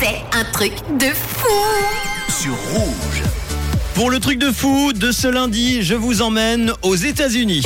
[0.00, 1.48] C'est un truc de fou
[2.28, 3.22] sur Rouge.
[3.94, 7.64] Pour le truc de fou de ce lundi, je vous emmène aux États-Unis.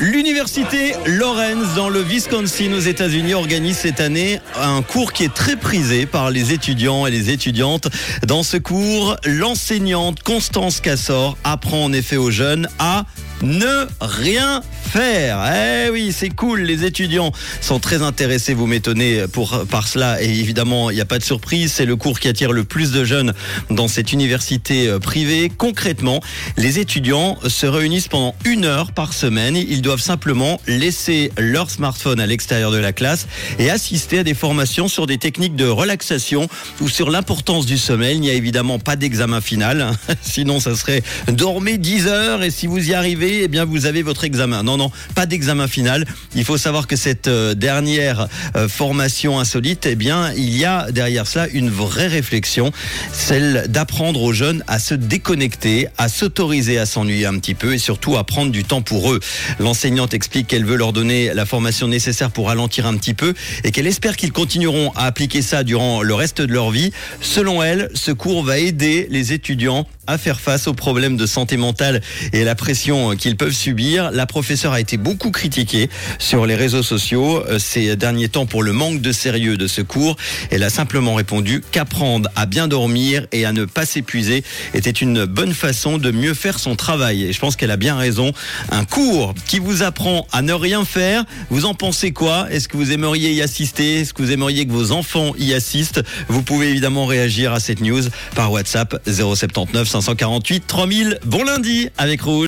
[0.00, 5.56] L'université Lawrence dans le Wisconsin aux États-Unis organise cette année un cours qui est très
[5.56, 7.88] prisé par les étudiants et les étudiantes.
[8.26, 13.04] Dans ce cours, l'enseignante Constance Cassor apprend en effet aux jeunes à
[13.42, 14.62] ne rien
[14.98, 16.62] Eh oui, c'est cool.
[16.62, 18.54] Les étudiants sont très intéressés.
[18.54, 19.24] Vous m'étonnez
[19.70, 20.22] par cela.
[20.22, 21.72] Et évidemment, il n'y a pas de surprise.
[21.72, 23.34] C'est le cours qui attire le plus de jeunes
[23.70, 25.50] dans cette université euh, privée.
[25.56, 26.20] Concrètement,
[26.56, 29.56] les étudiants se réunissent pendant une heure par semaine.
[29.56, 33.26] Ils doivent simplement laisser leur smartphone à l'extérieur de la classe
[33.58, 36.48] et assister à des formations sur des techniques de relaxation
[36.80, 38.16] ou sur l'importance du sommeil.
[38.16, 39.90] Il n'y a évidemment pas d'examen final.
[40.22, 44.02] Sinon, ça serait dormez 10 heures et si vous y arrivez, eh bien, vous avez
[44.02, 44.62] votre examen.
[44.62, 46.04] Non, non, pas d'examen final.
[46.34, 50.90] Il faut savoir que cette euh, dernière euh, formation insolite, eh bien, il y a
[50.90, 52.72] derrière cela une vraie réflexion,
[53.12, 57.78] celle d'apprendre aux jeunes à se déconnecter, à s'autoriser à s'ennuyer un petit peu et
[57.78, 59.20] surtout à prendre du temps pour eux.
[59.58, 63.34] L'enseignante explique qu'elle veut leur donner la formation nécessaire pour ralentir un petit peu
[63.64, 66.92] et qu'elle espère qu'ils continueront à appliquer ça durant le reste de leur vie.
[67.20, 71.56] Selon elle, ce cours va aider les étudiants à faire face aux problèmes de santé
[71.56, 72.00] mentale
[72.32, 74.10] et à la pression qu'ils peuvent subir.
[74.12, 78.62] La professeure a été beaucoup critiquée sur les réseaux sociaux euh, ces derniers temps pour
[78.62, 80.16] le manque de sérieux de ce cours.
[80.50, 84.44] Elle a simplement répondu qu'apprendre à bien dormir et à ne pas s'épuiser
[84.74, 87.24] était une bonne façon de mieux faire son travail.
[87.24, 88.32] Et je pense qu'elle a bien raison.
[88.70, 92.46] Un cours qui vous apprend à ne rien faire, vous en pensez quoi?
[92.50, 94.00] Est-ce que vous aimeriez y assister?
[94.00, 96.02] Est-ce que vous aimeriez que vos enfants y assistent?
[96.28, 98.02] Vous pouvez évidemment réagir à cette news
[98.34, 101.18] par WhatsApp 079 548 3000.
[101.24, 102.44] Bon lundi avec Rouge.